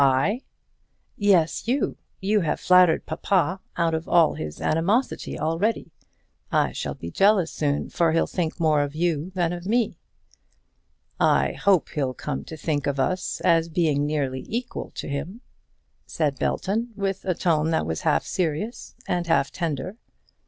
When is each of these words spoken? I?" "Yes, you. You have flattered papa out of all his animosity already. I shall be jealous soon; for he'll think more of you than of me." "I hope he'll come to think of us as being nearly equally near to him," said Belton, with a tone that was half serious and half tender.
I?" 0.03 0.41
"Yes, 1.15 1.67
you. 1.67 1.95
You 2.21 2.39
have 2.39 2.59
flattered 2.59 3.05
papa 3.05 3.59
out 3.77 3.93
of 3.93 4.09
all 4.09 4.33
his 4.33 4.59
animosity 4.59 5.37
already. 5.39 5.91
I 6.51 6.71
shall 6.71 6.95
be 6.95 7.11
jealous 7.11 7.51
soon; 7.51 7.87
for 7.91 8.11
he'll 8.11 8.25
think 8.25 8.59
more 8.59 8.81
of 8.81 8.95
you 8.95 9.29
than 9.35 9.53
of 9.53 9.67
me." 9.67 9.99
"I 11.19 11.51
hope 11.51 11.89
he'll 11.89 12.15
come 12.15 12.43
to 12.45 12.57
think 12.57 12.87
of 12.87 12.99
us 12.99 13.41
as 13.41 13.69
being 13.69 14.07
nearly 14.07 14.43
equally 14.49 14.85
near 14.87 14.91
to 14.95 15.07
him," 15.07 15.41
said 16.07 16.39
Belton, 16.39 16.93
with 16.95 17.23
a 17.23 17.35
tone 17.35 17.69
that 17.69 17.85
was 17.85 18.01
half 18.01 18.23
serious 18.25 18.95
and 19.07 19.27
half 19.27 19.51
tender. 19.51 19.97